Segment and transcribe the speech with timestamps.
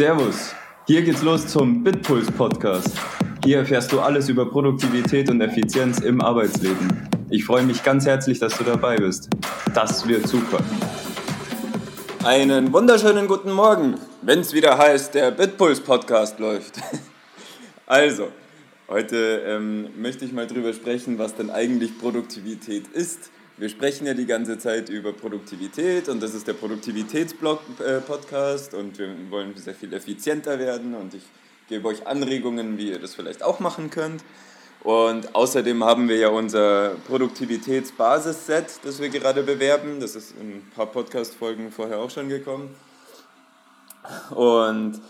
[0.00, 0.54] Servus,
[0.86, 2.88] hier geht's los zum Bitpuls Podcast.
[3.44, 7.06] Hier erfährst du alles über Produktivität und Effizienz im Arbeitsleben.
[7.28, 9.28] Ich freue mich ganz herzlich, dass du dabei bist.
[9.74, 10.60] Das wird super.
[12.24, 16.76] Einen wunderschönen guten Morgen, wenn es wieder heißt, der Bitpuls Podcast läuft.
[17.84, 18.28] Also,
[18.88, 24.14] heute ähm, möchte ich mal drüber sprechen, was denn eigentlich Produktivität ist wir sprechen ja
[24.14, 29.92] die ganze Zeit über Produktivität und das ist der Produktivitätsblog-Podcast und wir wollen sehr viel
[29.92, 31.24] effizienter werden und ich
[31.68, 34.24] gebe euch Anregungen, wie ihr das vielleicht auch machen könnt.
[34.82, 40.00] Und außerdem haben wir ja unser Produktivitätsbasis-Set, das wir gerade bewerben.
[40.00, 42.74] Das ist in ein paar Podcast-Folgen vorher auch schon gekommen.
[44.30, 45.02] Und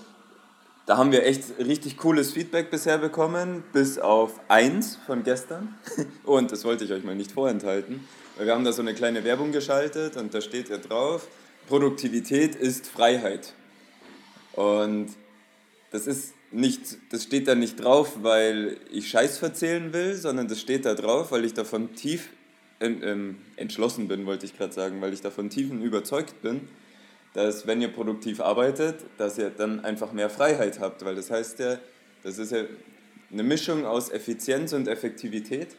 [0.87, 5.79] da haben wir echt richtig cooles Feedback bisher bekommen, bis auf eins von gestern.
[6.25, 8.09] Und das wollte ich euch mal nicht vorenthalten.
[8.43, 11.29] Wir haben da so eine kleine Werbung geschaltet und da steht ja drauf,
[11.69, 13.53] Produktivität ist Freiheit.
[14.55, 15.09] Und
[15.91, 20.59] das ist nicht, das steht da nicht drauf, weil ich Scheiß verzählen will, sondern das
[20.59, 22.31] steht da drauf, weil ich davon tief
[22.81, 26.63] ähm, entschlossen bin, wollte ich gerade sagen, weil ich davon tiefen überzeugt bin,
[27.35, 31.59] dass wenn ihr produktiv arbeitet, dass ihr dann einfach mehr Freiheit habt, weil das heißt
[31.59, 31.79] ja,
[32.23, 32.65] das ist ja
[33.31, 35.77] eine Mischung aus Effizienz und Effektivität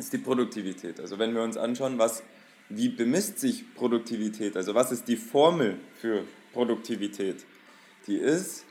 [0.00, 0.98] ist die Produktivität.
[0.98, 2.22] Also wenn wir uns anschauen, was,
[2.68, 7.44] wie bemisst sich Produktivität, also was ist die Formel für Produktivität,
[8.06, 8.64] die ist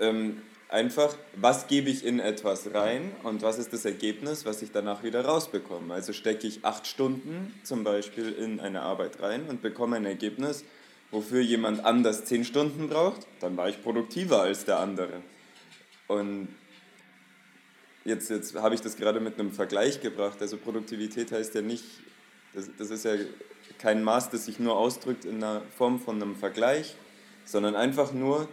[0.00, 4.72] ähm, einfach, was gebe ich in etwas rein und was ist das Ergebnis, was ich
[4.72, 5.94] danach wieder rausbekomme.
[5.94, 10.64] Also stecke ich acht Stunden zum Beispiel in eine Arbeit rein und bekomme ein Ergebnis,
[11.10, 15.22] wofür jemand anders zehn Stunden braucht, dann war ich produktiver als der andere.
[16.08, 16.48] Und
[18.04, 20.38] jetzt, jetzt habe ich das gerade mit einem Vergleich gebracht.
[20.40, 21.84] Also Produktivität heißt ja nicht,
[22.54, 23.14] das, das ist ja
[23.78, 26.96] kein Maß, das sich nur ausdrückt in der Form von einem Vergleich,
[27.44, 28.48] sondern einfach nur,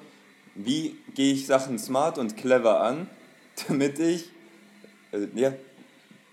[0.55, 3.09] wie gehe ich Sachen smart und clever an,
[3.67, 4.29] damit ich,
[5.11, 5.53] äh, ja,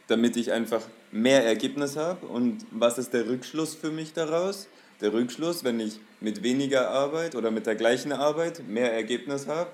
[0.07, 2.27] damit ich einfach mehr Ergebnis habe.
[2.27, 4.69] Und was ist der Rückschluss für mich daraus?
[5.01, 9.71] Der Rückschluss, wenn ich mit weniger Arbeit oder mit der gleichen Arbeit mehr Ergebnis habe,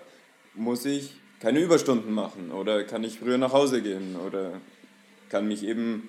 [0.55, 4.53] muss ich keine Überstunden machen oder kann ich früher nach Hause gehen oder
[5.29, 6.09] kann mich eben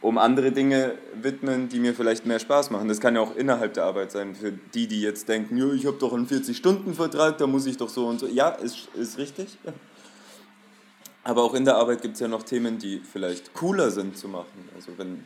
[0.00, 2.88] um andere Dinge widmen, die mir vielleicht mehr Spaß machen.
[2.88, 5.84] Das kann ja auch innerhalb der Arbeit sein, für die, die jetzt denken, ja, ich
[5.86, 8.26] habe doch einen 40-Stunden-Vertrag, da muss ich doch so und so.
[8.26, 9.58] Ja, ist, ist richtig.
[11.22, 14.26] Aber auch in der Arbeit gibt es ja noch Themen, die vielleicht cooler sind zu
[14.26, 14.70] machen.
[14.74, 15.22] Also wenn,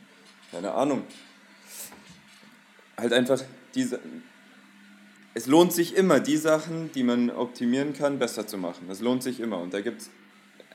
[0.51, 1.05] keine Ahnung,
[2.99, 3.41] halt einfach
[3.75, 4.01] diese,
[5.37, 8.89] es lohnt sich immer, die Sachen, die man optimieren kann, besser zu machen.
[8.91, 9.59] Es lohnt sich immer.
[9.59, 10.11] Und da gibt es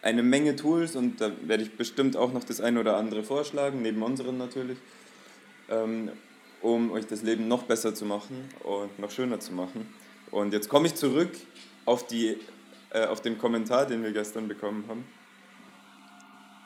[0.03, 3.81] eine Menge Tools und da werde ich bestimmt auch noch das eine oder andere vorschlagen,
[3.81, 4.77] neben unseren natürlich,
[5.67, 6.11] ähm,
[6.61, 9.91] um euch das Leben noch besser zu machen und noch schöner zu machen.
[10.29, 11.31] Und jetzt komme ich zurück
[11.85, 12.37] auf, die,
[12.91, 15.05] äh, auf den Kommentar, den wir gestern bekommen haben.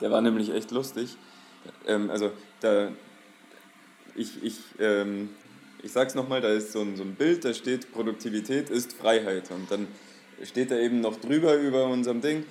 [0.02, 1.16] Der war nämlich echt lustig.
[1.86, 2.30] Ähm, also
[2.60, 2.92] da,
[4.14, 5.30] ich, ich ähm,
[5.86, 8.92] ich sage es nochmal, da ist so ein, so ein Bild, da steht, Produktivität ist
[8.92, 9.52] Freiheit.
[9.52, 9.86] Und dann
[10.42, 12.44] steht da eben noch drüber über unserem Ding,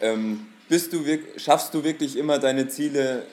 [0.00, 1.04] ähm, bist du,
[1.36, 3.24] schaffst du wirklich immer deine Ziele,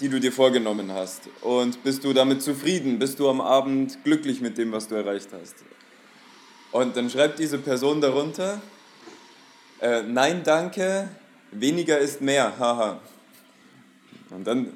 [0.00, 1.22] die du dir vorgenommen hast?
[1.40, 3.00] Und bist du damit zufrieden?
[3.00, 5.56] Bist du am Abend glücklich mit dem, was du erreicht hast?
[6.70, 8.62] Und dann schreibt diese Person darunter,
[9.80, 11.08] äh, nein, danke,
[11.50, 13.00] weniger ist mehr, haha.
[14.30, 14.72] Und dann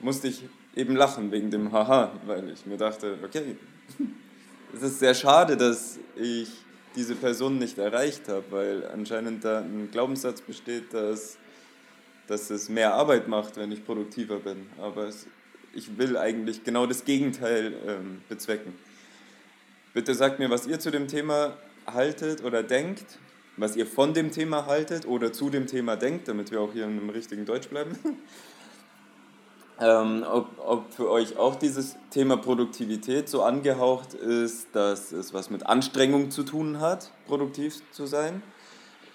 [0.00, 0.44] musste ich
[0.74, 3.56] eben lachen wegen dem Haha, weil ich mir dachte, okay,
[4.74, 6.48] es ist sehr schade, dass ich
[6.96, 11.38] diese Person nicht erreicht habe, weil anscheinend da ein Glaubenssatz besteht, dass,
[12.26, 14.66] dass es mehr Arbeit macht, wenn ich produktiver bin.
[14.78, 15.26] Aber es,
[15.72, 18.74] ich will eigentlich genau das Gegenteil ähm, bezwecken.
[19.94, 21.56] Bitte sagt mir, was ihr zu dem Thema
[21.86, 23.18] haltet oder denkt,
[23.56, 26.84] was ihr von dem Thema haltet oder zu dem Thema denkt, damit wir auch hier
[26.84, 27.98] im richtigen Deutsch bleiben.
[29.80, 35.50] ähm, ob, ob für euch auch dieses Thema Produktivität so angehaucht ist, dass es was
[35.50, 38.42] mit Anstrengung zu tun hat, produktiv zu sein,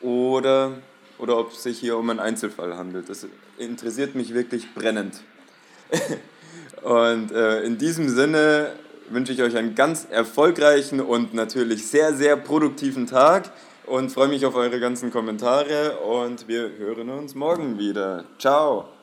[0.01, 0.71] oder,
[1.19, 3.09] oder ob es sich hier um einen Einzelfall handelt.
[3.09, 3.27] Das
[3.57, 5.21] interessiert mich wirklich brennend.
[6.83, 8.71] und äh, in diesem Sinne
[9.09, 13.51] wünsche ich euch einen ganz erfolgreichen und natürlich sehr, sehr produktiven Tag
[13.85, 18.25] und freue mich auf eure ganzen Kommentare und wir hören uns morgen wieder.
[18.39, 18.94] Ciao!